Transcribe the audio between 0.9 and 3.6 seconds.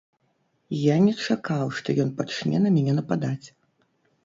не чакаў, што ён пачне на мяне нападаць.